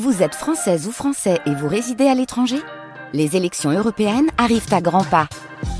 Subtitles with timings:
[0.00, 2.56] Vous êtes française ou français et vous résidez à l'étranger?
[3.12, 5.28] Les élections européennes arrivent à grands pas.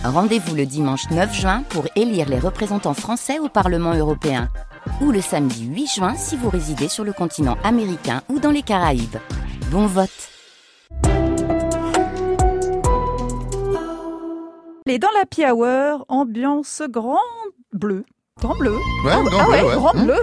[0.04, 4.50] Rendez-vous le dimanche 9 juin pour élire les représentants français au Parlement européen.
[5.00, 8.60] Ou le samedi 8 juin si vous résidez sur le continent américain ou dans les
[8.60, 9.16] Caraïbes.
[9.70, 10.10] Bon vote
[14.84, 17.16] Et dans la Hour, ambiance grand
[17.72, 18.04] bleu.
[18.38, 18.72] Grand bleu.
[19.06, 19.74] Ouais, ah, grand ah bleu, ouais, ouais.
[19.74, 20.04] grand Mmh.
[20.04, 20.18] bleu.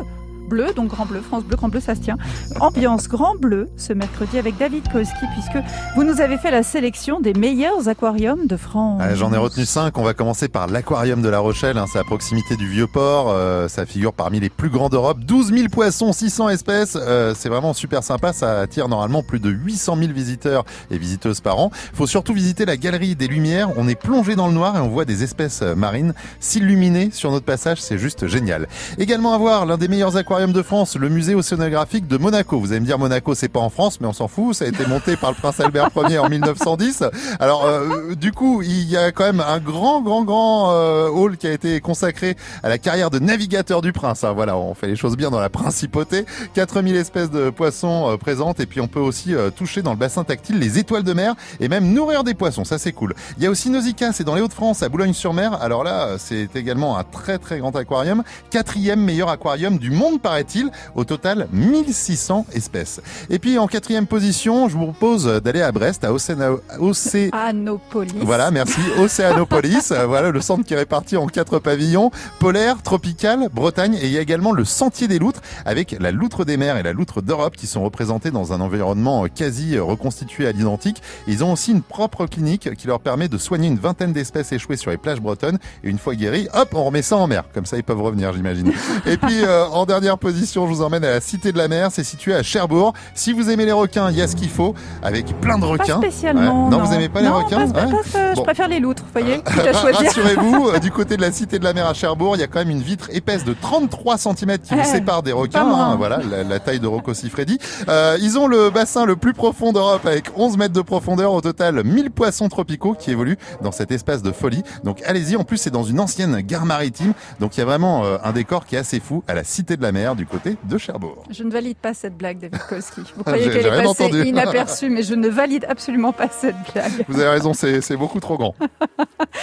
[0.50, 2.18] Bleu, donc grand bleu, France bleu, grand bleu, ça se tient.
[2.60, 5.64] Ambiance grand bleu ce mercredi avec David Koski, puisque
[5.96, 9.00] vous nous avez fait la sélection des meilleurs aquariums de France.
[9.04, 9.96] Ah, J'en ai retenu 5.
[9.98, 11.78] On va commencer par l'aquarium de La Rochelle.
[11.78, 11.86] hein.
[11.92, 13.28] C'est à proximité du Vieux-Port.
[13.30, 15.20] Euh, ça figure parmi les plus grands d'Europe.
[15.20, 16.98] 12 000 poissons, 600 espèces.
[17.00, 18.34] Euh, c'est vraiment super sympa.
[18.34, 21.70] Ça attire normalement plus de 800 000 visiteurs et visiteuses par an.
[21.94, 23.70] Faut surtout visiter la galerie des Lumières.
[23.78, 27.32] On est plongé dans le noir et on voit des espèces euh, marines s'illuminer sur
[27.32, 27.80] notre passage.
[27.82, 28.68] C'est juste génial.
[28.98, 32.60] Également à voir l'un des meilleurs aquariums de France, le musée océanographique de Monaco.
[32.60, 34.56] Vous allez me dire Monaco, c'est pas en France, mais on s'en fout.
[34.56, 37.04] Ça a été monté par le prince Albert Ier en 1910.
[37.42, 41.36] Alors, euh, du coup, il y a quand même un grand, grand, grand euh, hall
[41.36, 44.24] qui a été consacré à la carrière de navigateur du prince.
[44.24, 44.32] hein.
[44.32, 46.26] Voilà, on fait les choses bien dans la principauté.
[46.54, 49.98] 4000 espèces de poissons euh, présentes et puis on peut aussi euh, toucher dans le
[49.98, 52.64] bassin tactile les étoiles de mer et même nourrir des poissons.
[52.64, 53.14] Ça, c'est cool.
[53.38, 55.62] Il y a aussi Nausicaa, c'est dans les Hauts-de-France, à Boulogne-sur-Mer.
[55.62, 58.24] Alors là, c'est également un très, très grand aquarium.
[58.50, 60.70] Quatrième meilleur aquarium du monde, paraît-il.
[60.94, 63.02] Au total, 1600 espèces.
[63.32, 66.52] Et puis, en quatrième position, je vous propose d'aller à Brest, à Océana...
[66.80, 67.32] Océ...
[67.34, 68.14] Anopolis.
[68.22, 68.80] Voilà, merci.
[69.00, 74.12] Océanopolis, voilà le centre qui est réparti en quatre pavillons polaire, tropical, Bretagne, et il
[74.12, 77.24] y a également le Sentier des Loutres avec la loutre des mers et la loutre
[77.24, 81.02] d'Europe qui sont représentés dans un environnement quasi reconstitué à l'identique.
[81.28, 84.78] Ils ont aussi une propre clinique qui leur permet de soigner une vingtaine d'espèces échouées
[84.78, 85.58] sur les plages bretonnes.
[85.84, 87.46] Et une fois guéris, hop, on remet ça en mer.
[87.54, 88.72] Comme ça, ils peuvent revenir, j'imagine.
[89.08, 91.90] Et puis, euh, en dernière position, je vous emmène à la Cité de la Mer.
[91.92, 92.94] C'est situé à Cherbourg.
[93.16, 95.68] Si vous aimez les requins, il y a ce qu'il faut avec plein de Pas
[95.68, 95.98] requins.
[95.98, 96.66] spécialement.
[96.66, 96.72] Ouais.
[96.72, 97.92] Non, vous aimez pas les requins pas- Ouais.
[97.92, 99.42] pas- pas- Je préfère les loutres, vous voyez.
[99.94, 102.48] Rassurez-vous, euh, du côté de la cité de la mer à Cherbourg, il y a
[102.48, 105.66] quand même une vitre épaisse de 33 cm qui vous Eh, sépare des requins.
[105.66, 107.58] hein, voilà, la, la taille de Rocco Siffredi.
[107.88, 111.34] Euh, ils ont le bassin le plus profond d'Europe avec 11 mètres de profondeur.
[111.34, 114.64] Au total, 1000 poissons tropicaux qui évoluent dans cet espace de folie.
[114.84, 115.36] Donc allez-y.
[115.36, 117.14] En plus, c'est dans une ancienne gare maritime.
[117.40, 119.78] Donc il y a vraiment euh, un décor qui est assez fou à la cité
[119.78, 121.24] de la mer du côté de Cherbourg.
[121.30, 123.02] Je ne valide pas cette blague, David Koski.
[123.16, 124.24] Vous croyez qu'elle est passée entendu.
[124.24, 127.06] inaperçue, mais je ne valide absolument pas cette blague.
[127.08, 128.56] Vous avez raison, c'est beaucoup trop grand.